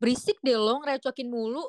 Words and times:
berisik 0.00 0.40
deh 0.40 0.56
lo 0.56 0.80
ngerecokin 0.80 1.28
mulu. 1.28 1.68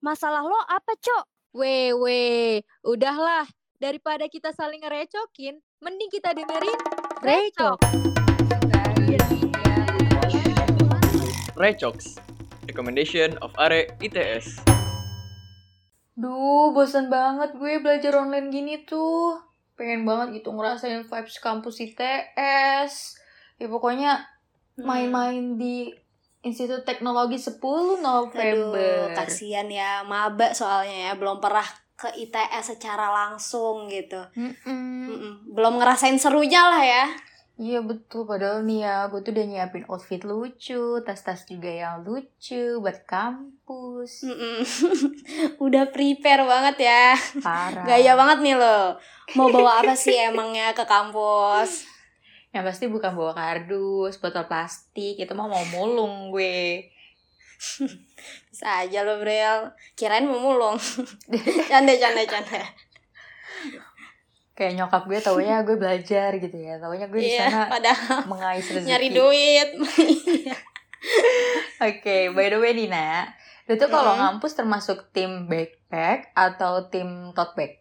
Masalah 0.00 0.40
lo 0.40 0.56
apa, 0.64 0.96
Cok? 0.96 1.52
Weh, 1.60 1.92
weh, 1.92 2.64
udahlah. 2.80 3.44
Daripada 3.76 4.24
kita 4.32 4.48
saling 4.56 4.80
ngerecokin, 4.80 5.60
mending 5.84 6.08
kita 6.08 6.32
dengerin 6.32 6.80
Recok. 7.20 7.80
Recox, 11.56 12.16
recommendation 12.64 13.36
of 13.44 13.52
Are 13.60 13.92
ITS. 14.00 14.64
Duh, 16.16 16.72
bosan 16.72 17.12
banget 17.12 17.60
gue 17.60 17.76
belajar 17.80 18.24
online 18.24 18.48
gini 18.48 18.88
tuh. 18.88 19.36
Pengen 19.76 20.08
banget 20.08 20.40
gitu 20.40 20.48
ngerasain 20.52 21.04
vibes 21.04 21.36
kampus 21.44 21.76
ITS. 21.80 23.20
Ya 23.60 23.68
pokoknya 23.68 24.32
Hmm. 24.74 24.90
main-main 24.90 25.54
di 25.54 25.94
Institut 26.44 26.84
Teknologi 26.84 27.40
10 27.40 27.56
November. 28.04 29.08
Aduh, 29.08 29.16
kasihan 29.16 29.64
ya, 29.66 30.04
maba 30.04 30.52
soalnya 30.52 31.10
ya, 31.10 31.12
belum 31.16 31.40
pernah 31.40 31.64
ke 31.96 32.12
ITS 32.20 32.76
secara 32.76 33.08
langsung 33.08 33.88
gitu. 33.88 34.20
Mm-mm. 34.36 35.08
Mm-mm. 35.08 35.32
Belum 35.56 35.80
ngerasain 35.80 36.20
serunya 36.20 36.60
lah 36.68 36.84
ya. 36.84 37.04
Iya 37.54 37.86
betul, 37.86 38.26
padahal 38.26 38.66
nih 38.66 38.82
ya, 38.82 39.06
gue 39.06 39.22
tuh 39.22 39.30
udah 39.30 39.46
nyiapin 39.46 39.86
outfit 39.86 40.18
lucu, 40.26 40.98
tas-tas 41.06 41.46
juga 41.46 41.70
yang 41.70 42.02
lucu 42.02 42.82
buat 42.82 43.06
kampus. 43.06 44.26
Mm-mm. 44.26 44.58
Udah 45.64 45.86
prepare 45.94 46.42
banget 46.42 46.90
ya. 46.90 47.14
Parah. 47.38 47.86
Gaya 47.86 48.18
banget 48.18 48.42
nih 48.42 48.58
lo. 48.58 48.98
Mau 49.38 49.54
bawa 49.54 49.86
apa 49.86 49.94
sih 49.94 50.18
emangnya 50.18 50.74
ke 50.74 50.82
kampus? 50.82 51.93
Yang 52.54 52.64
pasti 52.64 52.84
bukan 52.86 53.12
bawa 53.12 53.34
kardus, 53.34 54.16
botol 54.16 54.46
plastik, 54.46 55.18
itu 55.18 55.32
mah 55.34 55.44
mau 55.44 55.64
mulung 55.68 56.30
gue. 56.30 56.86
Bisa 58.48 58.80
aja 58.80 59.02
lo, 59.02 59.18
Brel. 59.18 59.74
Kirain 59.92 60.22
mau 60.22 60.38
mulung. 60.38 60.78
canda, 61.70 61.92
canda, 61.92 62.22
canda. 62.24 62.62
Kayak 64.54 64.72
nyokap 64.78 65.02
gue 65.04 65.18
taunya 65.18 65.60
gue 65.60 65.74
belajar 65.74 66.30
gitu 66.32 66.54
ya, 66.54 66.78
taunya 66.78 67.10
gue 67.10 67.18
di 67.18 67.26
Iya, 67.28 67.50
sana 67.50 67.66
padahal 67.66 68.22
mengais 68.24 68.62
rezeki. 68.62 68.86
nyari 68.86 69.08
duit. 69.10 69.68
Oke, 71.82 72.30
by 72.30 72.46
the 72.48 72.58
way 72.58 72.72
Dina, 72.72 73.34
lu 73.66 73.74
tuh 73.74 73.90
kalau 73.90 74.14
Mm. 74.14 74.20
ngampus 74.20 74.54
termasuk 74.54 75.10
tim 75.10 75.50
backpack 75.50 76.30
atau 76.32 76.86
tim 76.86 77.34
tote 77.34 77.52
bag? 77.54 77.72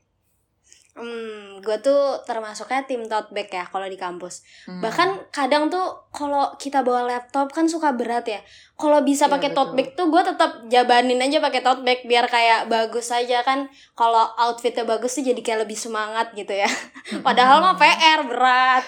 Hmm, 0.94 1.58
gue 1.58 1.77
tuh 1.81 2.22
termasuknya 2.22 2.86
tim 2.86 3.09
tote 3.09 3.33
bag 3.33 3.49
ya 3.49 3.66
kalau 3.66 3.89
di 3.89 3.97
kampus. 3.97 4.45
Hmm. 4.69 4.77
Bahkan 4.77 5.33
kadang 5.33 5.66
tuh 5.66 5.81
kalau 6.13 6.53
kita 6.61 6.86
bawa 6.86 7.09
laptop 7.09 7.49
kan 7.49 7.66
suka 7.66 7.97
berat 7.97 8.30
ya. 8.30 8.38
Kalau 8.77 9.02
bisa 9.02 9.25
Iya, 9.25 9.33
pakai 9.33 9.49
tote 9.58 9.73
betul. 9.73 9.77
bag 9.81 9.89
tuh 9.97 10.08
gue 10.14 10.21
tetap 10.21 10.52
jabanin 10.69 11.17
aja 11.17 11.41
pakai 11.41 11.61
tote 11.66 11.81
bag 11.81 12.05
biar 12.05 12.30
kayak 12.30 12.69
bagus 12.69 13.09
aja 13.09 13.41
kan. 13.41 13.66
Kalau 13.97 14.38
outfitnya 14.38 14.86
bagus 14.86 15.17
tuh 15.17 15.25
jadi 15.25 15.41
kayak 15.41 15.66
lebih 15.66 15.77
semangat 15.77 16.30
gitu 16.38 16.53
ya. 16.53 16.69
Padahal 17.25 17.66
mah 17.66 17.73
PR 17.73 18.30
berat. 18.30 18.86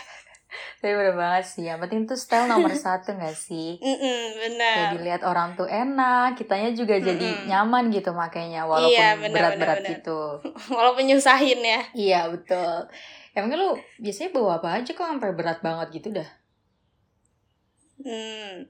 Tapi 0.86 0.94
bener 0.94 1.18
banget 1.18 1.46
sih, 1.50 1.66
yang 1.66 1.82
penting 1.82 2.06
tuh 2.06 2.14
style 2.14 2.46
nomor 2.46 2.70
satu 2.78 3.18
gak 3.18 3.34
sih? 3.34 3.82
Mm-mm, 3.82 4.22
bener. 4.38 4.70
Kayak 4.78 4.90
dilihat 4.94 5.22
orang 5.26 5.58
tuh 5.58 5.66
enak, 5.66 6.38
kitanya 6.38 6.78
juga 6.78 7.02
jadi 7.02 7.18
Mm-mm. 7.26 7.50
nyaman 7.50 7.90
gitu 7.90 8.14
makanya 8.14 8.70
walaupun 8.70 8.94
Iya, 8.94 9.18
berat-berat 9.18 9.82
gitu. 9.82 10.46
Walaupun 10.78 11.10
nyusahin 11.10 11.58
ya. 11.58 11.82
Iya 11.90 12.22
betul. 12.30 12.86
Emangnya 13.34 13.58
lu 13.58 13.74
biasanya 13.98 14.30
bawa 14.30 14.62
apa 14.62 14.78
aja 14.78 14.92
kok 14.94 15.10
sampai 15.10 15.34
berat 15.34 15.66
banget 15.66 15.88
gitu 15.90 16.14
dah? 16.14 16.30
Hmm. 17.98 18.70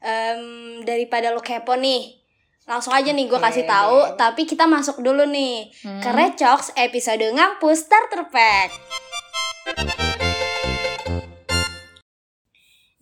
Em, 0.00 0.42
daripada 0.80 1.28
lo 1.28 1.44
kepo 1.44 1.76
nih. 1.76 2.24
Langsung 2.64 2.96
aja 2.96 3.12
nih 3.12 3.28
gue 3.28 3.36
Oke. 3.36 3.44
kasih 3.44 3.68
tahu, 3.68 4.16
tapi 4.16 4.48
kita 4.48 4.64
masuk 4.64 5.04
dulu 5.04 5.28
nih 5.28 5.68
Hmm. 5.84 6.00
ke 6.00 6.08
Recox 6.08 6.72
episode 6.72 7.20
ngampus 7.20 7.84
starter 7.84 8.32
pack. 8.32 8.72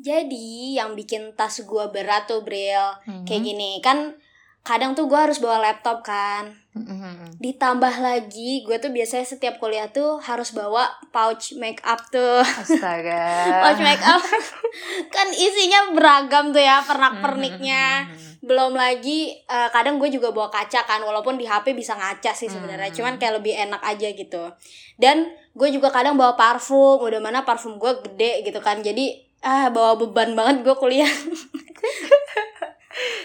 Jadi 0.08 0.48
yang 0.74 0.92
bikin 0.94 1.36
tas 1.36 1.60
gue 1.60 1.84
berat 1.88 2.24
tuh 2.24 2.40
Bril 2.40 2.96
Hmm. 3.04 3.22
Kayak 3.22 3.42
gini 3.44 3.70
kan 3.78 4.16
kadang 4.60 4.92
tuh 4.92 5.04
gue 5.04 5.16
harus 5.16 5.36
bawa 5.38 5.60
laptop 5.62 6.00
kan 6.00 6.48
Hmm. 6.72 7.26
Ditambah 7.36 7.94
lagi 7.98 8.62
gue 8.62 8.76
tuh 8.76 8.88
biasanya 8.88 9.26
setiap 9.26 9.58
kuliah 9.58 9.88
tuh 9.88 10.16
harus 10.20 10.52
bawa 10.52 10.86
pouch 11.08 11.52
make 11.54 11.82
up 11.82 11.98
tuh 12.06 12.40
Astaga. 12.40 13.26
Pouch 13.64 13.80
make 13.80 14.00
up 14.00 14.22
kan 15.08 15.28
isinya 15.30 15.90
beragam 15.90 16.50
tuh 16.50 16.62
ya 16.62 16.80
pernak-perniknya 16.80 17.84
Hmm. 18.06 18.16
belum 18.40 18.72
lagi 18.72 19.34
eh, 19.36 19.68
kadang 19.68 19.98
gue 19.98 20.08
juga 20.08 20.30
bawa 20.30 20.46
kaca 20.48 20.86
kan 20.86 21.02
walaupun 21.02 21.34
di 21.34 21.42
HP 21.42 21.74
bisa 21.74 21.92
ngaca 21.92 22.30
sih 22.30 22.46
sebenarnya 22.46 22.88
Hmm. 22.88 22.96
cuman 22.96 23.14
kayak 23.16 23.34
lebih 23.36 23.54
enak 23.58 23.82
aja 23.82 24.08
gitu 24.08 24.44
dan 24.94 25.26
gue 25.52 25.68
juga 25.68 25.90
kadang 25.90 26.14
bawa 26.14 26.32
parfum 26.32 26.96
udah 26.96 27.18
mana 27.18 27.42
parfum 27.42 27.76
gue 27.76 27.92
gede 28.04 28.46
gitu 28.46 28.60
kan 28.60 28.78
jadi 28.78 29.26
ah 29.40 29.68
bawa 29.68 29.94
beban 29.96 30.32
banget 30.32 30.62
gue 30.62 30.76
kuliah 30.76 31.08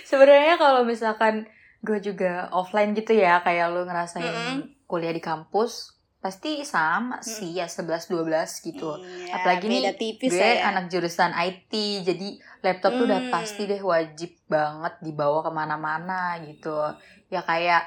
Sebenarnya 0.03 0.55
kalau 0.55 0.85
misalkan 0.85 1.49
gue 1.81 1.97
juga 1.99 2.47
offline 2.53 2.93
gitu 2.93 3.11
ya, 3.11 3.41
kayak 3.41 3.73
lu 3.73 3.83
ngerasain 3.83 4.61
Mm-mm. 4.61 4.85
kuliah 4.85 5.09
di 5.09 5.17
kampus, 5.17 5.89
pasti 6.21 6.61
sama 6.63 7.19
sih 7.19 7.57
ya 7.57 7.65
11 7.65 8.07
12 8.07 8.29
gitu. 8.63 8.93
Iya, 8.95 9.33
Apalagi 9.33 9.65
nih, 9.67 9.81
tipis 9.97 10.31
gue 10.31 10.39
ya 10.39 10.69
anak 10.69 10.87
jurusan 10.87 11.33
IT, 11.33 11.73
jadi 12.05 12.27
laptop 12.61 12.93
tuh 12.93 13.05
udah 13.09 13.19
Hmm. 13.19 13.31
pasti 13.33 13.65
deh 13.65 13.81
wajib 13.81 14.37
banget 14.45 14.93
dibawa 15.01 15.41
ke 15.41 15.51
mana-mana 15.51 16.37
gitu. 16.45 16.77
Ya 17.27 17.41
kayak 17.41 17.83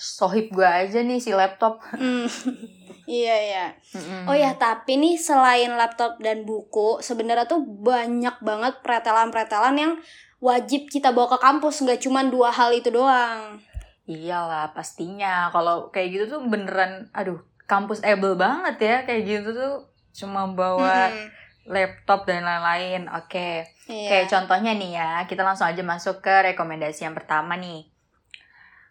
sohib 0.00 0.48
gue 0.48 0.64
aja 0.64 1.04
nih 1.04 1.20
si 1.20 1.36
laptop. 1.36 1.84
Hmm. 1.92 2.24
iya 3.10 3.36
iya 3.36 3.66
Mm-mm. 3.92 4.24
Oh 4.24 4.32
ya, 4.32 4.56
tapi 4.56 4.96
nih 4.96 5.20
selain 5.20 5.76
laptop 5.76 6.16
dan 6.24 6.48
buku, 6.48 7.04
sebenarnya 7.04 7.44
tuh 7.44 7.60
banyak 7.60 8.40
banget 8.40 8.80
pretelan-pretelan 8.80 9.76
yang 9.76 9.92
wajib 10.40 10.88
kita 10.88 11.12
bawa 11.12 11.36
ke 11.36 11.38
kampus, 11.44 11.84
nggak 11.84 12.00
cuma 12.00 12.24
dua 12.24 12.48
hal 12.48 12.72
itu 12.72 12.88
doang. 12.88 13.60
Iyalah 14.08 14.72
pastinya. 14.72 15.52
Kalau 15.52 15.92
kayak 15.92 16.08
gitu 16.16 16.24
tuh 16.38 16.40
beneran, 16.48 17.12
aduh, 17.12 17.44
kampus 17.68 18.00
able 18.00 18.34
banget 18.34 18.76
ya 18.80 18.96
kayak 19.04 19.22
gitu 19.28 19.52
tuh 19.52 19.74
cuma 20.16 20.48
bawa 20.50 21.12
Mm-mm. 21.12 21.28
laptop 21.68 22.24
dan 22.24 22.46
lain-lain. 22.46 23.10
Oke. 23.12 23.68
Iya. 23.90 24.08
Kayak 24.08 24.26
contohnya 24.32 24.72
nih 24.74 24.90
ya, 24.96 25.10
kita 25.28 25.44
langsung 25.44 25.68
aja 25.68 25.82
masuk 25.84 26.24
ke 26.24 26.54
rekomendasi 26.54 27.04
yang 27.04 27.14
pertama 27.18 27.58
nih. 27.58 27.89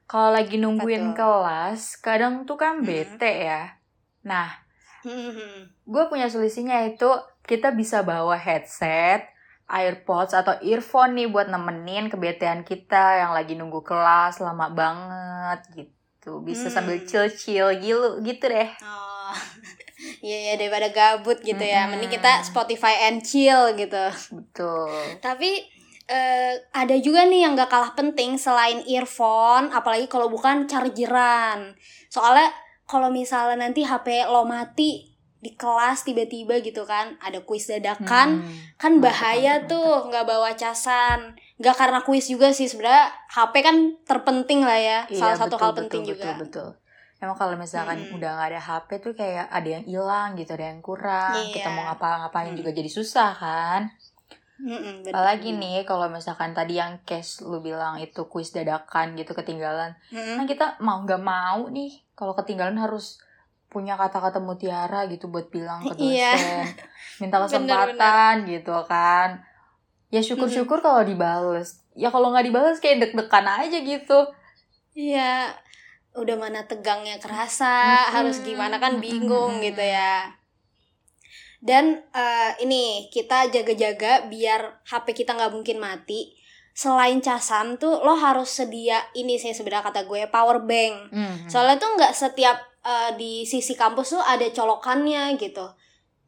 Kalau 0.10 0.34
lagi 0.34 0.58
nungguin 0.58 1.14
tuh? 1.14 1.16
kelas, 1.16 2.02
kadang 2.02 2.44
tuh 2.44 2.58
kan 2.58 2.82
Hmm. 2.82 2.88
bete 2.90 3.46
ya. 3.46 3.78
Nah, 4.26 4.50
gue 5.94 6.04
punya 6.10 6.26
solusinya 6.28 6.82
itu 6.82 7.08
kita 7.46 7.72
bisa 7.72 8.02
bawa 8.02 8.34
headset, 8.34 9.30
AirPods 9.70 10.34
atau 10.34 10.58
earphone 10.60 11.14
nih 11.14 11.30
buat 11.30 11.46
nemenin 11.46 12.10
kebetean 12.10 12.66
kita 12.66 13.22
yang 13.22 13.32
lagi 13.32 13.54
nunggu 13.54 13.86
kelas 13.86 14.42
lama 14.42 14.74
banget 14.74 15.62
gitu. 15.78 16.42
Bisa 16.42 16.68
Hmm. 16.68 16.76
sambil 16.76 17.06
chill-chill 17.06 17.70
gitu, 17.78 18.20
gitu 18.20 18.46
deh. 18.46 18.70
Oh. 18.82 19.30
Iya 20.20 20.38
ya 20.42 20.54
daripada 20.56 20.88
gabut 20.90 21.44
gitu 21.44 21.60
ya. 21.60 21.84
Mm-mm. 21.84 22.00
Mending 22.00 22.08
kita 22.10 22.40
Spotify 22.42 23.08
and 23.08 23.20
chill 23.20 23.76
gitu. 23.76 24.00
Betul. 24.32 25.20
Tapi 25.20 25.60
eh, 26.10 26.58
ada 26.74 26.96
juga 26.98 27.22
nih 27.24 27.46
yang 27.46 27.54
gak 27.54 27.70
kalah 27.70 27.94
penting 27.94 28.36
selain 28.36 28.82
earphone, 28.84 29.70
apalagi 29.70 30.10
kalau 30.10 30.26
bukan 30.28 30.66
chargeran. 30.66 31.78
Soalnya 32.10 32.50
kalau 32.84 33.08
misalnya 33.08 33.62
nanti 33.62 33.86
HP 33.86 34.26
lo 34.26 34.42
mati 34.44 35.06
di 35.40 35.56
kelas 35.56 36.04
tiba-tiba 36.04 36.60
gitu 36.60 36.84
kan, 36.84 37.16
ada 37.22 37.40
kuis 37.46 37.64
dadakan, 37.64 38.44
Hmm. 38.44 38.52
kan 38.76 39.00
bahaya 39.00 39.64
mantap, 39.64 39.72
tuh 39.72 39.90
nggak 40.10 40.26
bawa 40.26 40.52
casan. 40.52 41.38
Nggak 41.56 41.76
karena 41.78 42.00
kuis 42.04 42.28
juga 42.28 42.52
sih 42.52 42.68
sebenarnya 42.68 43.08
HP 43.30 43.54
kan 43.62 43.76
terpenting 44.04 44.66
lah 44.66 44.76
ya, 44.76 45.00
salah 45.14 45.38
satu 45.38 45.56
betul, 45.56 45.62
hal 45.62 45.72
betul, 45.72 45.80
penting 45.86 46.02
betul, 46.04 46.12
juga. 46.12 46.32
Betul, 46.36 46.70
Emang 47.20 47.36
kalau 47.36 47.52
misalkan 47.54 48.00
Mm-mm. 48.00 48.16
udah 48.16 48.30
nggak 48.32 48.50
ada 48.56 48.62
HP 48.64 48.90
tuh 49.00 49.12
kayak 49.12 49.52
ada 49.52 49.68
yang 49.70 49.84
hilang 49.84 50.40
gitu, 50.40 50.56
ada 50.56 50.72
yang 50.72 50.80
kurang. 50.80 51.36
Kita 51.52 51.68
Iya. 51.68 51.76
mau 51.76 51.84
ngapa-ngapain 51.92 52.56
Mm. 52.56 52.58
juga 52.58 52.72
jadi 52.72 52.88
susah 52.88 53.32
kan. 53.36 53.92
Mm-mm, 54.60 55.08
bener, 55.08 55.16
Apalagi 55.16 55.56
nih 55.56 55.88
kalau 55.88 56.12
misalkan 56.12 56.52
tadi 56.52 56.76
yang 56.76 57.00
case 57.08 57.40
lu 57.48 57.64
bilang 57.64 57.96
itu 58.04 58.28
kuis 58.28 58.52
dadakan 58.52 59.16
gitu 59.16 59.32
ketinggalan. 59.32 59.96
Mm-mm. 60.12 60.36
Kan 60.36 60.46
kita 60.52 60.66
mau 60.84 61.00
nggak 61.08 61.24
mau 61.24 61.72
nih 61.72 62.04
kalau 62.12 62.36
ketinggalan 62.36 62.76
harus 62.76 63.24
punya 63.72 63.96
kata-kata 63.96 64.42
mutiara 64.44 65.08
gitu 65.08 65.32
buat 65.32 65.48
bilang 65.48 65.86
ke 65.88 65.96
dosen. 65.96 66.12
Iya. 66.12 66.34
Minta 67.24 67.38
kesempatan 67.40 68.50
gitu 68.52 68.76
kan. 68.90 69.46
Ya 70.10 70.20
syukur-syukur 70.26 70.82
kalau 70.82 71.06
dibales. 71.06 71.80
Ya 71.96 72.10
kalau 72.12 72.34
nggak 72.34 72.50
dibales 72.50 72.82
kayak 72.84 73.08
deg-degan 73.08 73.46
aja 73.48 73.78
gitu. 73.80 74.20
Iya, 74.98 75.54
udah 76.18 76.36
mana 76.36 76.66
tegangnya 76.66 77.22
kerasa, 77.22 77.70
Mm-mm. 77.70 78.12
harus 78.12 78.42
gimana 78.42 78.82
kan 78.82 78.98
bingung 78.98 79.62
Mm-mm. 79.62 79.66
gitu 79.70 79.84
ya. 79.86 80.34
Dan 81.60 82.00
eh, 82.16 82.52
ini 82.64 83.12
kita 83.12 83.52
jaga-jaga 83.52 84.32
biar 84.32 84.84
HP 84.88 85.12
kita 85.24 85.36
nggak 85.36 85.54
mungkin 85.54 85.78
mati. 85.80 86.36
selain 86.80 87.20
casam 87.20 87.76
tuh 87.76 88.00
lo 88.08 88.16
harus 88.16 88.48
sedia 88.56 89.04
ini 89.12 89.36
sih 89.36 89.52
sebenarnya 89.52 89.92
kata 89.92 90.08
gue 90.08 90.32
power 90.32 90.64
bank. 90.64 91.12
Mhm. 91.12 91.52
Soalnya 91.52 91.76
tuh 91.76 91.92
nggak 92.00 92.16
setiap 92.16 92.56
eh, 92.88 93.12
di 93.20 93.44
sisi 93.44 93.76
kampus 93.76 94.16
tuh 94.16 94.24
ada 94.24 94.48
colokannya 94.48 95.36
gitu. 95.36 95.76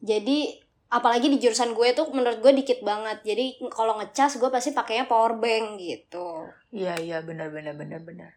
Jadi 0.04 0.52
apalagi 0.92 1.32
di 1.32 1.40
jurusan 1.40 1.72
gue 1.72 1.96
tuh 1.96 2.12
menurut 2.12 2.44
gue 2.44 2.52
dikit 2.52 2.84
banget. 2.84 3.24
Jadi 3.24 3.64
kalau 3.72 3.96
ngecas 3.96 4.36
gue 4.36 4.52
pasti 4.52 4.76
pakainya 4.76 5.08
power 5.08 5.40
bank 5.40 5.80
gitu. 5.80 6.44
Iya 6.68 7.00
iya 7.00 7.18
benar 7.24 7.48
benar 7.48 7.72
benar 7.72 8.04
benar. 8.04 8.36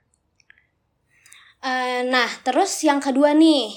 Eh, 1.65 2.01
nah, 2.05 2.29
terus 2.45 2.71
yang 2.85 3.01
kedua 3.01 3.33
nih, 3.33 3.73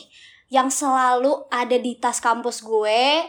yang 0.48 0.72
selalu 0.72 1.44
ada 1.52 1.76
di 1.76 1.96
tas 2.00 2.20
kampus 2.20 2.64
gue, 2.64 3.24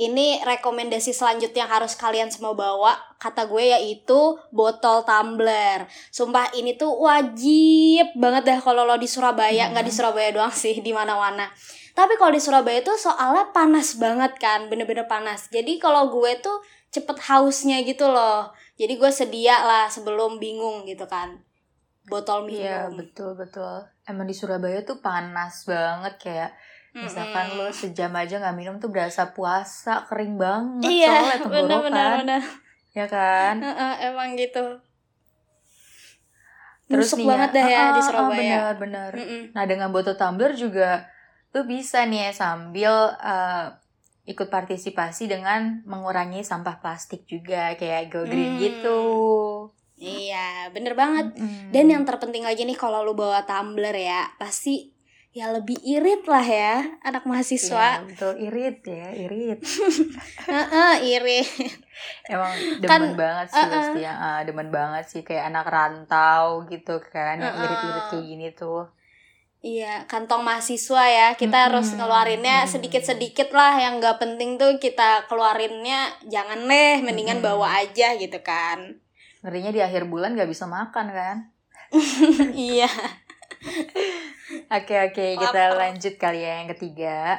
ini 0.00 0.40
rekomendasi 0.40 1.12
selanjutnya 1.12 1.68
yang 1.68 1.72
harus 1.72 1.92
kalian 1.92 2.32
semua 2.32 2.56
bawa, 2.56 2.96
kata 3.20 3.44
gue 3.44 3.76
yaitu 3.76 4.40
botol 4.48 5.04
tumbler. 5.04 5.84
Sumpah 6.08 6.48
ini 6.56 6.80
tuh 6.80 6.96
wajib 6.96 8.16
banget 8.16 8.48
dah 8.48 8.58
kalau 8.64 8.88
lo 8.88 8.96
di 8.96 9.04
Surabaya, 9.04 9.68
nggak 9.68 9.84
di 9.84 9.92
Surabaya 9.92 10.32
doang 10.32 10.52
sih, 10.52 10.80
di 10.80 10.96
mana-mana. 10.96 11.52
Tapi 11.92 12.16
kalau 12.16 12.32
di 12.32 12.40
Surabaya 12.40 12.80
tuh 12.80 12.96
soalnya 12.96 13.52
panas 13.52 14.00
banget 14.00 14.40
kan, 14.40 14.72
bener-bener 14.72 15.04
panas. 15.04 15.52
Jadi 15.52 15.76
kalau 15.76 16.08
gue 16.08 16.40
tuh 16.40 16.64
cepet 16.88 17.20
hausnya 17.28 17.84
gitu 17.84 18.08
loh. 18.08 18.48
Jadi 18.80 18.96
gue 18.96 19.10
sedia 19.12 19.60
lah 19.60 19.92
sebelum 19.92 20.40
bingung 20.40 20.88
gitu 20.88 21.04
kan. 21.04 21.44
Botol 22.04 22.44
minum. 22.44 22.60
Iya 22.60 22.90
betul 22.90 23.34
betul. 23.34 23.86
Emang 24.02 24.24
di 24.24 24.32
Surabaya 24.32 24.82
tuh 24.82 24.98
panas 24.98 25.62
banget 25.62 26.14
kayak 26.18 26.50
misalkan 26.92 27.54
lo 27.54 27.70
sejam 27.70 28.12
aja 28.12 28.36
nggak 28.36 28.52
minum 28.54 28.76
tuh 28.76 28.88
berasa 28.88 29.30
puasa 29.30 30.04
kering 30.04 30.36
banget 30.36 30.84
Iya, 30.84 31.08
soalnya 31.08 31.38
tenggorokan. 31.42 31.68
bener-bener 31.80 32.10
bener. 32.18 32.42
Ya 32.92 33.06
kan? 33.06 33.54
Heeh, 33.58 33.92
emang 34.06 34.34
gitu. 34.34 34.64
Terus 36.84 37.08
Nusuk 37.08 37.18
nih 37.18 37.26
banget 37.26 37.48
ya, 37.48 37.54
dah 37.54 37.66
ya 37.66 37.78
ah, 37.78 37.88
di 37.88 38.00
Surabaya. 38.02 38.36
bener 38.36 38.72
bener. 38.76 39.10
Mm-mm. 39.14 39.42
Nah 39.52 39.64
dengan 39.64 39.88
botol 39.88 40.12
tumbler 40.12 40.52
juga 40.52 41.08
lu 41.50 41.64
bisa 41.64 42.04
nih 42.04 42.28
ya 42.28 42.32
sambil 42.34 42.92
eh, 43.14 43.66
ikut 44.24 44.48
partisipasi 44.48 45.24
dengan 45.24 45.80
mengurangi 45.84 46.42
sampah 46.42 46.78
plastik 46.78 47.24
juga 47.24 47.72
kayak 47.72 48.08
go 48.08 48.22
green 48.22 48.52
Hmm. 48.52 48.60
gitu. 48.60 49.00
Iya, 50.02 50.48
bener 50.74 50.92
banget. 50.92 51.30
Mm-mm. 51.38 51.70
Dan 51.70 51.86
yang 51.86 52.02
terpenting 52.02 52.42
lagi 52.42 52.66
nih 52.66 52.74
kalau 52.74 53.06
lu 53.06 53.14
bawa 53.14 53.46
tumbler 53.46 53.94
ya, 53.94 54.26
pasti 54.34 54.90
ya 55.32 55.48
lebih 55.48 55.80
irit 55.80 56.28
lah 56.28 56.44
ya 56.44 56.84
anak 57.00 57.24
Iya, 57.24 57.30
mahasiswa. 57.32 57.88
betul 58.04 58.36
irit 58.36 58.84
ya 58.84 59.08
irit. 59.16 59.60
Heeh, 60.52 60.92
irit. 61.08 61.48
Emang 62.28 62.52
demen 62.82 62.90
Kan, 62.90 63.02
banget 63.16 63.46
sih 63.48 63.62
uh-uh. 63.64 63.72
pasti 63.72 64.00
yang 64.04 64.18
ah, 64.18 64.40
demen 64.44 64.68
banget 64.68 65.04
sih 65.08 65.22
kayak 65.24 65.48
anak 65.48 65.70
rantau 65.72 66.68
gitu 66.68 67.00
kan 67.00 67.40
yang 67.40 67.48
Uh-uh. 67.48 67.64
irit-irit 67.64 68.04
kayak 68.10 68.24
gini 68.26 68.48
tuh. 68.52 68.84
Iya, 69.62 70.04
kantong 70.10 70.42
mahasiswa 70.42 71.04
ya. 71.06 71.28
Kita 71.32 71.54
Mm-mm. 71.54 71.66
harus 71.70 71.88
ngeluarinnya 71.94 72.66
sedikit-sedikit 72.66 73.54
lah 73.54 73.78
yang 73.78 74.02
nggak 74.02 74.18
penting 74.18 74.58
tuh 74.58 74.76
kita 74.76 75.30
keluarinnya 75.30 76.12
jangan 76.26 76.66
deh, 76.66 76.98
mendingan 77.00 77.38
Mm-mm. 77.38 77.46
bawa 77.56 77.80
aja 77.80 78.18
gitu 78.18 78.42
kan. 78.42 78.98
Ngerinya 79.42 79.70
di 79.74 79.80
akhir 79.82 80.06
bulan 80.06 80.38
gak 80.38 80.50
bisa 80.50 80.70
makan 80.70 81.06
kan. 81.10 81.36
iya. 82.56 82.88
Oke 84.72 84.94
oke 84.96 85.26
kita 85.38 85.62
lanjut 85.76 86.14
kali 86.16 86.40
ya 86.42 86.62
yang 86.62 86.70
ketiga. 86.72 87.36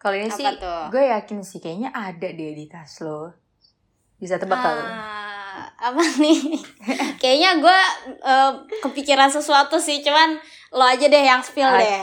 Kalau 0.00 0.16
ini 0.16 0.32
Apa 0.32 0.36
sih 0.36 0.46
gue 0.88 1.04
yakin 1.12 1.38
sih 1.44 1.60
kayaknya 1.60 1.92
ada 1.92 2.28
deh 2.32 2.56
di 2.56 2.64
tas 2.64 3.04
lo. 3.04 3.36
Bisa 4.16 4.40
tebak 4.40 4.58
gak 4.64 4.72
lo? 4.72 4.84
Apa 5.76 6.02
nih? 6.16 6.38
Kayaknya 7.16 7.50
gue 7.58 7.78
eh, 8.20 8.50
kepikiran 8.80 9.28
sesuatu 9.28 9.76
sih, 9.76 10.00
cuman 10.00 10.36
lo 10.70 10.84
aja 10.84 11.02
deh 11.04 11.24
yang 11.24 11.40
spill 11.40 11.66
Oke, 11.66 11.82
deh. 11.82 12.00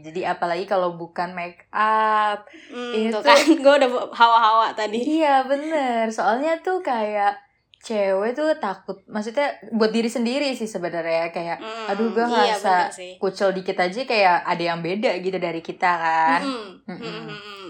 jadi 0.00 0.32
apalagi 0.32 0.64
kalau 0.64 0.94
bukan 0.94 1.32
make 1.32 1.68
up. 1.70 2.48
Hmm, 2.68 3.10
tuh- 3.10 3.20
kan 3.20 3.36
gue 3.36 3.74
udah 3.78 3.88
hawa-hawa 4.10 4.72
tadi. 4.72 5.20
Iya 5.20 5.44
bener, 5.44 6.08
soalnya 6.08 6.56
tuh 6.58 6.80
kayak 6.80 7.36
cewek 7.78 8.32
tuh 8.32 8.46
takut, 8.56 9.02
maksudnya 9.04 9.42
buat 9.70 9.90
diri 9.90 10.06
sendiri 10.06 10.54
sih 10.54 10.64
sebenarnya 10.64 11.28
kayak, 11.28 11.58
Hmm, 11.58 11.90
aduh 11.90 12.08
gue 12.10 12.22
iya, 12.22 12.54
ngerasa 12.54 12.74
sih. 12.88 13.18
kucel 13.18 13.50
dikit 13.50 13.74
aja 13.76 14.00
kayak 14.02 14.46
ada 14.46 14.62
yang 14.64 14.78
beda 14.78 15.18
gitu 15.18 15.34
dari 15.36 15.58
kita 15.58 15.90
kan. 15.92 16.40
Mm-mm. 16.40 16.86
Mm-mm. 16.86 17.02
Mm-mm, 17.02 17.26
mm-mm. 17.28 17.61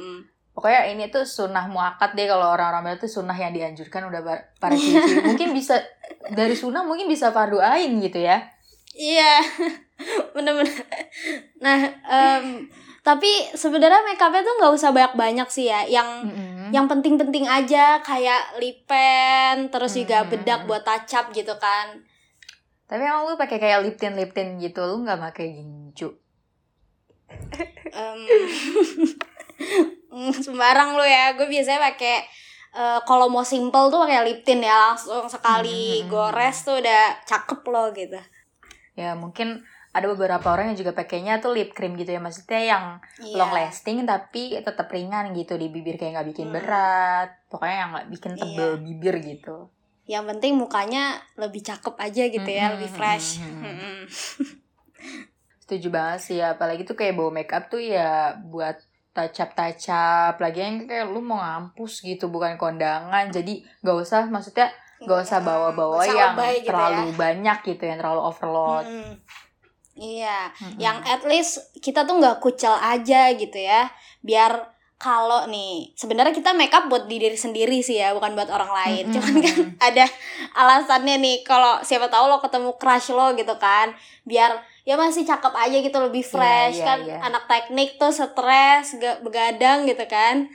Pokoknya 0.52 0.84
ini 0.86 1.08
tuh 1.08 1.24
sunnah 1.24 1.64
muakat 1.64 2.12
deh 2.12 2.28
kalau 2.28 2.52
orang-orang 2.52 2.96
tuh 2.96 3.08
sunnah 3.08 3.32
yang 3.32 3.50
dianjurkan 3.50 4.04
udah 4.04 4.20
bar- 4.20 4.46
para 4.56 4.76
cici. 4.76 5.16
mungkin 5.28 5.50
bisa 5.50 5.80
dari 6.28 6.52
sunnah 6.52 6.84
mungkin 6.84 7.08
bisa 7.08 7.32
fardu 7.32 7.56
ain 7.56 7.96
gitu 7.98 8.20
ya. 8.20 8.36
Iya, 8.92 9.40
bener-bener. 10.36 10.76
Nah, 11.56 11.80
em, 12.04 12.68
tapi 13.00 13.26
sebenarnya 13.50 14.04
make 14.04 14.20
upnya 14.20 14.44
tuh 14.44 14.54
nggak 14.60 14.72
usah 14.72 14.92
banyak-banyak 14.92 15.48
sih 15.48 15.66
ya. 15.66 15.88
Yang 15.88 16.28
Mm-mm. 16.28 16.68
yang 16.68 16.84
penting-penting 16.84 17.48
aja 17.48 17.98
kayak 17.98 18.60
lip 18.60 18.84
pen, 18.84 19.72
terus 19.72 19.96
juga 19.96 20.20
Hmm. 20.20 20.30
bedak 20.30 20.68
buat 20.68 20.84
touch 20.84 21.16
up 21.16 21.32
gitu 21.32 21.56
kan. 21.56 22.04
Tapi 22.84 23.00
emang 23.00 23.24
lu 23.24 23.40
pakai 23.40 23.56
kayak 23.56 23.80
lip 23.80 23.96
tint 23.96 24.12
lip 24.12 24.36
tint 24.36 24.60
gitu, 24.60 24.84
lu 24.84 25.00
nggak 25.00 25.16
pakai 25.22 25.56
gincu? 25.56 26.12
Mm, 27.88 28.28
sembarang 30.38 30.92
lo 30.92 31.02
ya 31.02 31.32
gue 31.32 31.46
biasanya 31.46 31.80
pakai 31.90 32.16
eh, 32.72 33.00
kalau 33.02 33.26
mau 33.26 33.42
simple 33.42 33.88
tuh 33.88 34.00
pakai 34.00 34.22
lip 34.22 34.40
tint 34.42 34.60
ya 34.60 34.92
langsung 34.92 35.24
sekali 35.26 36.00
Hmm. 36.00 36.08
gores 36.08 36.62
tuh 36.62 36.78
udah 36.78 37.02
cakep 37.22 37.60
lo 37.64 37.84
gitu 37.92 38.20
Ya 38.92 39.12
mungkin 39.12 39.64
ada 39.90 40.04
beberapa 40.06 40.48
orang 40.48 40.68
yang 40.68 40.78
juga 40.78 40.92
pakainya 40.94 41.36
tuh 41.36 41.52
lip 41.52 41.72
cream 41.72 41.96
gitu 41.96 42.08
ya, 42.08 42.20
maksudnya 42.20 42.60
yang 42.62 42.84
Iya. 43.18 43.36
long 43.36 43.52
lasting 43.52 44.04
tapi 44.04 44.52
tetap 44.54 44.88
ringan 44.88 45.32
gitu 45.32 45.56
di 45.56 45.68
bibir 45.68 45.96
kayak 45.96 46.12
nggak 46.14 46.28
bikin 46.28 46.48
Hmm. 46.48 46.54
berat, 46.54 47.28
pokoknya 47.48 47.76
yang 47.78 47.90
nggak 47.90 48.08
bikin 48.10 48.32
tebel 48.34 48.70
Iya. 48.70 48.82
bibir 48.82 49.14
gitu. 49.22 49.56
yang 50.02 50.26
penting 50.26 50.58
mukanya 50.58 51.14
lebih 51.36 51.62
cakep 51.62 51.94
aja 51.96 52.24
gitu 52.26 52.44
ya 52.44 52.66
Hmm, 52.66 52.74
lebih 52.74 52.90
hmm, 52.90 52.98
fresh 52.98 53.28
hmm, 53.38 53.62
hmm. 53.62 53.98
Setuju 55.62 55.88
banget 55.88 56.20
sih, 56.20 56.38
apalagi 56.38 56.82
tuh 56.82 56.92
kayak 56.92 57.14
bawa 57.14 57.30
makeup 57.32 57.68
tuh 57.68 57.78
ya 57.78 58.34
buat 58.36 58.76
up, 59.14 60.40
lagi 60.40 60.60
yang 60.60 60.88
kayak 60.88 61.04
lu 61.06 61.20
mau 61.20 61.36
ngampus 61.36 62.00
gitu 62.00 62.32
bukan 62.32 62.56
kondangan, 62.56 63.28
jadi 63.28 63.60
nggak 63.84 63.96
usah 64.00 64.26
maksudnya 64.32 64.72
nggak 65.04 65.20
usah 65.20 65.38
Mm, 65.42 65.46
bawa-bawa 65.46 66.00
usah 66.00 66.14
yang 66.14 66.32
lebay 66.32 66.54
gitu 66.62 66.68
terlalu 66.72 67.06
ya. 67.06 67.16
banyak 67.18 67.58
gitu, 67.68 67.82
yang 67.84 67.98
terlalu 68.00 68.20
overload. 68.24 68.84
Mm-mm. 68.88 69.12
iya 69.92 70.48
Mm-mm. 70.56 70.80
yang 70.80 71.04
at 71.04 71.20
least 71.28 71.60
kita 71.76 72.08
tuh 72.08 72.16
nggak 72.16 72.40
kucel 72.40 72.72
aja 72.72 73.28
gitu 73.36 73.60
ya 73.60 73.92
biar 74.24 74.72
kalau 74.96 75.44
nih 75.50 75.92
sebenarnya 75.92 76.32
kita 76.32 76.56
make 76.56 76.72
up 76.72 76.88
buat 76.88 77.04
di 77.04 77.20
diri 77.20 77.36
sendiri 77.36 77.84
sih 77.84 78.00
ya 78.00 78.16
bukan 78.16 78.32
buat 78.32 78.48
orang 78.48 78.72
lain 78.72 79.04
Mm-mm. 79.10 79.14
cuman 79.20 79.34
kan 79.44 79.56
ada 79.92 80.04
alasannya 80.56 81.20
nih 81.20 81.36
kalau 81.44 81.82
siapa 81.84 82.08
tahu 82.08 82.24
lo 82.24 82.40
ketemu 82.40 82.72
crush 82.80 83.12
lo 83.12 83.36
gitu 83.36 83.52
kan 83.60 83.92
biar 84.24 84.64
ya 84.88 84.94
masih 84.98 85.22
cakep 85.30 85.54
aja 85.54 85.76
gitu 85.86 85.98
lebih 86.02 86.24
fresh 86.26 86.76
iya, 86.78 86.86
kan 86.88 86.98
iya. 87.06 87.16
anak 87.22 87.44
teknik 87.50 87.88
tuh 88.00 88.10
stres 88.10 88.86
ga- 89.02 89.20
begadang 89.22 89.86
gitu 89.86 90.04
kan 90.10 90.50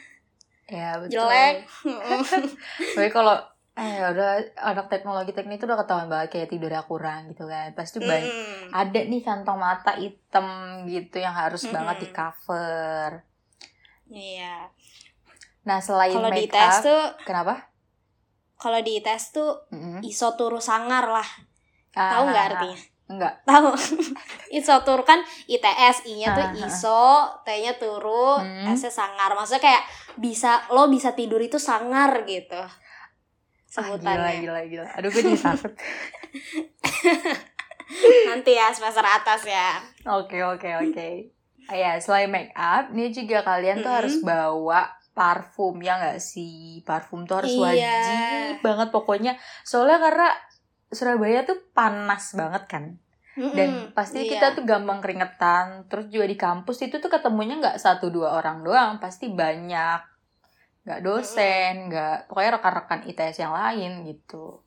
Ya 0.68 1.00
betul. 1.00 1.16
jelek 1.16 1.56
Tapi 2.96 3.10
kalau 3.16 3.36
eh 3.78 3.98
udah 4.12 4.30
anak 4.70 4.86
teknologi 4.92 5.32
teknik 5.38 5.62
itu 5.62 5.66
udah 5.70 5.80
ketahuan 5.82 6.10
banget 6.12 6.28
kayak 6.34 6.50
tidurnya 6.52 6.84
kurang 6.92 7.22
gitu 7.32 7.44
kan. 7.54 7.70
Pasti 7.78 7.98
banyak 8.04 8.34
Mm-mm. 8.34 8.74
ada 8.82 9.00
nih 9.12 9.22
kantong 9.28 9.60
mata 9.68 9.92
hitam 10.04 10.48
gitu 10.92 11.16
yang 11.26 11.36
harus 11.42 11.62
Mm-mm. 11.64 11.76
banget 11.76 11.98
di 12.04 12.08
cover. 12.12 13.12
iya 14.12 14.70
Nah 15.68 15.80
selain 15.84 16.16
kalau 16.16 16.30
di 16.32 16.46
tes 16.50 16.76
tuh 16.86 17.02
kenapa? 17.28 17.54
kalau 18.62 18.80
di 18.88 18.96
tes 19.06 19.24
tuh 19.36 19.50
Mm-mm. 19.72 20.02
isoturu 20.12 20.60
sangar 20.70 21.06
lah 21.16 21.30
Ah, 21.96 22.02
tahu 22.12 22.24
nggak 22.32 22.46
ah, 22.46 22.50
artinya 22.52 22.80
ah. 22.80 22.97
Enggak. 23.08 23.40
tahu 23.42 23.72
isoturu 24.54 25.02
kan 25.02 25.20
ITS 25.46 26.04
I-nya 26.06 26.28
tuh 26.30 26.44
Ah, 26.44 26.52
ah. 26.52 26.60
iso 26.62 27.04
T-nya 27.42 27.74
turu 27.76 28.36
Hmm. 28.38 28.68
S-nya 28.70 28.92
sangar 28.92 29.32
maksudnya 29.32 29.64
kayak 29.64 29.84
bisa 30.16 30.68
lo 30.70 30.88
bisa 30.88 31.12
tidur 31.12 31.40
itu 31.40 31.56
sangar 31.58 32.24
gitu 32.24 32.60
Ah, 32.60 32.72
gila, 33.70 33.96
sebutannya 33.96 34.34
gila, 34.42 34.62
gila. 34.66 34.88
Aduh 34.92 35.08
gue 35.08 35.22
jadi 35.22 35.38
takut. 35.38 35.72
nanti 38.28 38.52
ya 38.52 38.68
semester 38.70 39.04
atas 39.04 39.42
ya 39.46 39.80
Oke, 40.10 40.40
oke, 40.42 40.68
oke. 40.82 41.10
Ah, 41.66 41.76
ya, 41.76 41.92
selain 41.98 42.28
make 42.28 42.52
up, 42.54 42.90
nih 42.90 43.12
juga 43.12 43.40
kalian 43.42 43.80
tuh 43.82 43.92
harus 43.94 44.16
bawa 44.22 44.88
parfum 45.12 45.76
ya 45.78 45.96
nggak 45.98 46.16
sih? 46.18 46.80
Parfum 46.82 47.24
tuh 47.24 47.44
harus 47.44 47.52
Iya. 47.52 47.60
wajib 47.62 48.20
banget 48.62 48.88
pokoknya. 48.90 49.34
Soalnya 49.62 50.00
karena 50.00 50.28
Surabaya 50.92 51.44
tuh 51.44 51.60
panas 51.76 52.34
banget 52.36 52.64
kan. 52.68 52.86
Dan 53.38 53.94
pasti 53.94 54.26
iya. 54.26 54.30
kita 54.34 54.48
tuh 54.58 54.64
gampang 54.66 54.98
keringetan. 54.98 55.86
Terus 55.86 56.10
juga 56.10 56.26
di 56.26 56.38
kampus 56.38 56.82
itu 56.82 56.98
tuh 56.98 57.12
ketemunya 57.12 57.62
nggak 57.62 57.78
satu 57.78 58.10
dua 58.10 58.34
orang 58.40 58.66
doang, 58.66 58.98
pasti 58.98 59.30
banyak. 59.30 60.18
nggak 60.88 61.04
dosen 61.04 61.92
nggak 61.92 62.32
pokoknya 62.32 62.52
rekan-rekan 62.56 63.04
ITS 63.12 63.44
yang 63.44 63.52
lain 63.52 64.08
gitu. 64.08 64.64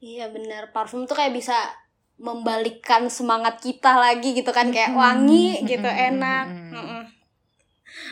Iya 0.00 0.32
benar 0.32 0.72
parfum 0.72 1.04
tuh 1.04 1.12
kayak 1.12 1.36
bisa 1.36 1.52
membalikkan 2.16 3.12
semangat 3.12 3.60
kita 3.60 4.00
lagi 4.00 4.32
gitu 4.32 4.48
kan 4.56 4.72
kayak 4.72 4.96
wangi 4.96 5.60
gitu 5.68 5.84
enak. 5.84 6.48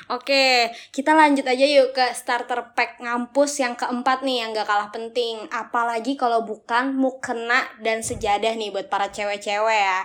Oke, 0.08 0.70
kita 0.90 1.14
lanjut 1.14 1.46
aja 1.46 1.64
yuk 1.64 1.94
ke 1.94 2.12
starter 2.14 2.74
pack 2.74 2.98
ngampus 2.98 3.62
yang 3.62 3.74
keempat 3.78 4.24
nih 4.24 4.42
yang 4.44 4.56
gak 4.56 4.66
kalah 4.66 4.90
penting. 4.90 5.44
Apalagi 5.48 6.18
kalau 6.18 6.42
bukan 6.42 6.94
mukena 6.94 7.66
dan 7.82 8.02
sejadah 8.02 8.54
nih 8.56 8.72
buat 8.74 8.90
para 8.90 9.08
cewek-cewek 9.12 9.80
ya. 9.80 10.00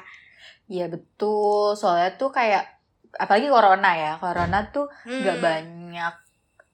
Iya 0.68 0.86
betul 0.88 1.76
soalnya 1.76 2.16
tuh 2.16 2.32
kayak 2.32 2.66
apalagi 3.14 3.46
corona 3.46 3.92
ya 3.94 4.12
corona 4.18 4.74
tuh 4.74 4.90
Hmm. 5.06 5.22
nggak 5.22 5.38
banyak 5.38 6.14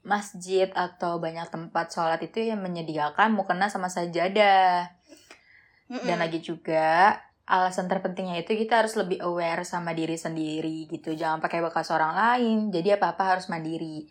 masjid 0.07 0.71
atau 0.71 1.19
banyak 1.19 1.51
tempat 1.51 1.91
sholat 1.91 2.23
itu 2.23 2.39
yang 2.39 2.63
menyediakan 2.63 3.35
mukena 3.35 3.67
sama 3.67 3.91
sajadah 3.91 4.87
Mm-mm. 5.91 6.05
dan 6.07 6.17
lagi 6.23 6.39
juga 6.39 7.19
alasan 7.49 7.89
terpentingnya 7.89 8.37
itu 8.37 8.53
kita 8.55 8.79
harus 8.79 8.93
lebih 8.93 9.19
aware 9.19 9.65
sama 9.65 9.91
diri 9.91 10.13
sendiri 10.15 10.85
gitu 10.85 11.11
jangan 11.11 11.41
pakai 11.41 11.59
bekas 11.59 11.89
orang 11.89 12.13
lain 12.13 12.57
jadi 12.69 12.95
apa 12.95 13.17
apa 13.17 13.35
harus 13.35 13.49
mandiri 13.49 14.05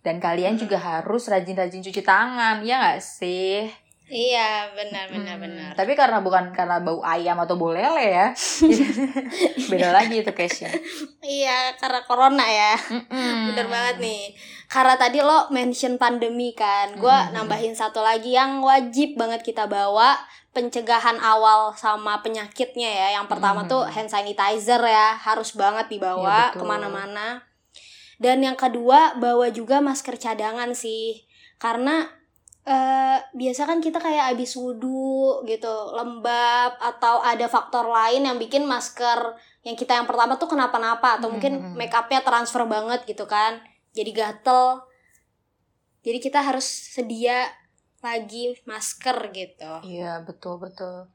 dan 0.00 0.16
kalian 0.16 0.56
Mm-mm. 0.56 0.64
juga 0.64 0.78
harus 0.80 1.28
rajin-rajin 1.28 1.84
cuci 1.84 2.00
tangan 2.00 2.64
ya 2.64 2.80
nggak 2.80 2.98
sih 2.98 3.68
Iya, 4.08 4.72
benar 4.72 5.12
benar 5.12 5.36
Hmm, 5.36 5.44
benar. 5.44 5.70
tapi 5.76 5.92
karena 5.92 6.24
bukan 6.24 6.56
karena 6.56 6.80
bau 6.80 7.04
ayam 7.04 7.36
atau 7.36 7.60
bau 7.60 7.76
lele 7.76 8.08
ya 8.08 8.32
beda 9.70 9.92
lagi 9.92 10.24
itu 10.24 10.32
case-nya 10.32 10.72
Iya, 11.20 11.76
karena 11.76 12.00
corona 12.02 12.40
ya. 12.40 12.72
Mm-mm. 12.88 13.52
Bener 13.52 13.68
banget 13.68 13.96
nih. 14.00 14.32
Karena 14.64 14.96
tadi 14.96 15.20
lo 15.20 15.52
mention 15.52 16.00
pandemi 16.00 16.56
kan. 16.56 16.96
Gua 16.96 17.28
Hmm. 17.28 17.36
nambahin 17.36 17.76
satu 17.76 18.00
lagi 18.00 18.32
yang 18.32 18.64
wajib 18.64 19.12
banget 19.12 19.44
kita 19.44 19.68
bawa 19.68 20.16
pencegahan 20.58 21.22
awal 21.22 21.70
sama 21.78 22.18
penyakitnya 22.18 22.90
ya. 22.90 23.08
Yang 23.22 23.30
pertama 23.30 23.62
Hmm. 23.62 23.70
tuh 23.70 23.82
hand 23.86 24.10
sanitizer 24.10 24.82
ya, 24.82 25.14
harus 25.14 25.54
banget 25.54 25.86
dibawa 25.86 26.50
betul. 26.50 26.58
ke 26.58 26.64
mana-mana. 26.66 27.28
Dan 28.18 28.42
yang 28.42 28.58
kedua 28.58 29.14
bawa 29.14 29.46
juga 29.54 29.78
masker 29.78 30.18
cadangan 30.18 30.74
sih. 30.74 31.22
Karena 31.62 32.10
eh, 32.66 33.16
biasa 33.32 33.64
kan 33.64 33.80
kita 33.80 33.96
kayak 33.96 34.36
abis 34.36 34.52
wudhu 34.60 35.40
gitu, 35.48 35.72
lembab 35.96 36.76
atau 36.76 37.24
ada 37.24 37.48
faktor 37.48 37.88
lain 37.88 38.28
yang 38.28 38.36
bikin 38.36 38.68
masker 38.68 39.16
yang 39.64 39.72
kita 39.72 39.96
yang 39.96 40.04
pertama 40.04 40.36
tuh 40.36 40.52
kenapa-napa 40.52 41.16
atau 41.16 41.32
Hmm, 41.32 41.40
mungkin 41.40 41.52
hmm, 41.56 41.64
hmm. 41.72 41.76
make 41.80 41.96
upnya 41.96 42.20
transfer 42.20 42.68
banget 42.68 43.08
gitu 43.08 43.24
kan 43.24 43.64
jadi 43.96 44.12
gatel 44.12 44.84
jadi 46.04 46.18
kita 46.20 46.40
harus 46.44 46.64
sedia 46.64 47.48
lagi 47.98 48.54
masker 48.62 49.18
gitu 49.30 49.72
Iya 49.82 50.22
betul 50.22 50.58
betul 50.58 51.10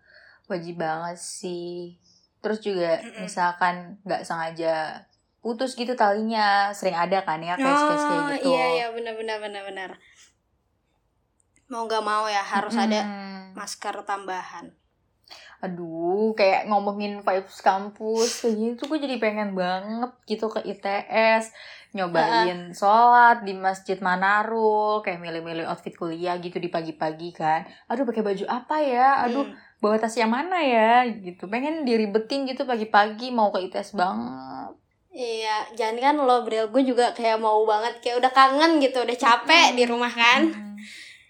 wajib 0.46 0.76
banget 0.78 1.16
sih. 1.18 1.96
Terus 2.44 2.60
juga 2.60 3.00
Mm-mm. 3.00 3.24
misalkan 3.24 3.98
nggak 4.04 4.28
sengaja 4.28 5.00
putus 5.40 5.76
gitu 5.76 5.92
talinya 5.94 6.72
sering 6.72 6.96
ada 6.96 7.20
kan 7.22 7.40
ya 7.40 7.56
kayak 7.56 7.76
Oh, 7.76 8.28
gitu. 8.32 8.48
iya 8.48 8.66
iya 8.74 8.88
benar 8.92 9.16
benar 9.16 9.38
benar 9.40 9.64
benar 9.64 9.90
mau 11.68 11.84
nggak 11.84 12.04
mau 12.04 12.28
ya 12.28 12.40
harus 12.40 12.76
ada 12.76 13.02
Mm-mm. 13.02 13.56
masker 13.56 13.96
tambahan 14.04 14.72
Aduh, 15.60 16.36
kayak 16.36 16.68
ngomongin 16.68 17.24
vibes 17.24 17.64
kampus 17.64 18.44
kayak 18.44 18.56
gitu 18.60 18.82
gue 18.86 19.00
jadi 19.00 19.16
pengen 19.16 19.56
banget 19.56 20.12
gitu 20.28 20.52
ke 20.52 20.60
ITS 20.62 21.56
nyobain 21.94 22.70
sholat 22.72 23.42
di 23.42 23.54
masjid 23.54 23.98
Manarul 23.98 25.00
kayak 25.00 25.18
milih-milih 25.18 25.66
outfit 25.66 25.94
kuliah 25.94 26.36
gitu 26.38 26.58
di 26.58 26.68
pagi-pagi 26.68 27.30
kan. 27.32 27.64
Aduh 27.86 28.04
pakai 28.04 28.22
baju 28.22 28.46
apa 28.46 28.78
ya? 28.78 29.22
Aduh 29.24 29.46
Hmm. 29.46 29.56
bawa 29.78 30.00
tas 30.00 30.16
yang 30.16 30.32
mana 30.32 30.58
ya 30.58 31.04
gitu 31.04 31.46
pengen 31.46 31.84
diribetin 31.84 32.48
gitu 32.48 32.64
pagi-pagi 32.64 33.30
mau 33.30 33.52
ke 33.52 33.68
ITS 33.68 33.94
banget 33.94 34.72
iya 35.12 35.68
jangan 35.76 36.00
kan 36.00 36.16
lo 36.18 36.42
Bril 36.42 36.72
gue 36.72 36.88
juga 36.88 37.12
kayak 37.12 37.36
mau 37.38 37.68
banget 37.68 38.00
kayak 38.00 38.24
udah 38.24 38.32
kangen 38.32 38.80
gitu 38.80 39.04
udah 39.04 39.12
capek 39.14 39.76
di 39.76 39.84
rumah 39.84 40.08
kan 40.08 40.48
Hmm. 40.48 40.72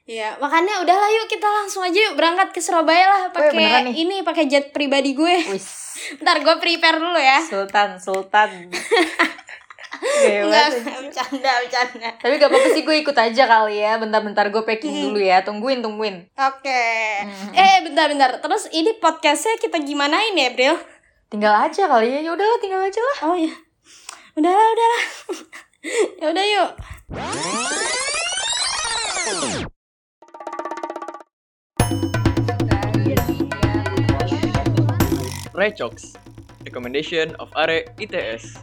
Iya, 0.04 0.36
makanya 0.36 0.84
udahlah 0.84 1.08
yuk 1.10 1.32
kita 1.32 1.48
langsung 1.48 1.80
aja 1.80 1.96
yuk 1.96 2.14
berangkat 2.14 2.52
ke 2.52 2.60
Surabaya 2.60 3.08
lah 3.08 3.22
pakai 3.32 3.88
ini 3.90 4.20
pakai 4.20 4.52
jet 4.52 4.70
pribadi 4.70 5.16
gue. 5.16 5.48
wis 5.48 5.96
Ntar 6.22 6.44
gue 6.44 6.56
prepare 6.60 7.00
dulu 7.00 7.16
ya. 7.16 7.40
Sultan 7.40 7.96
Sultan 7.98 8.68
Enggak, 10.04 10.68
banget. 10.70 11.00
bercanda, 11.00 11.52
bercanda. 11.60 12.10
tapi 12.18 12.34
gak 12.36 12.48
apa-apa 12.48 12.70
sih 12.70 12.82
gue 12.82 12.96
ikut 13.00 13.16
aja 13.16 13.44
kali 13.46 13.76
ya 13.78 13.96
bentar-bentar 13.96 14.46
gue 14.48 14.62
packing 14.62 14.92
Hmm. 14.92 15.04
dulu 15.06 15.20
ya 15.20 15.42
tungguin 15.42 15.80
tungguin 15.80 16.16
Oke. 16.34 16.86
Hmm. 17.22 17.52
Eh, 17.54 17.78
bentar-bentar. 17.84 18.38
Terus 18.38 18.68
ini 18.70 18.96
podcastnya 18.96 19.56
kita 19.58 19.80
gimanain 19.80 20.34
ya, 20.34 20.52
Bril? 20.52 20.76
tinggal 21.28 21.56
aja 21.58 21.90
kali 21.90 22.08
ya 22.10 22.20
ya 22.22 22.30
udahlah 22.30 22.60
tinggal 22.60 22.78
aja 22.80 23.02
lah 23.02 23.18
Oh 23.26 23.34
ya. 23.34 23.50
Udahlah, 24.34 24.68
udahlah. 24.70 25.04
ya 26.22 26.26
udah 26.30 26.46
yuk. 26.46 26.70
Recox, 35.54 36.14
recommendation 36.66 37.36
of 37.38 37.50
Are 37.56 37.70
ITS. 37.96 38.58